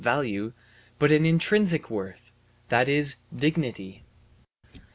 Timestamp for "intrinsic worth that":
1.27-2.89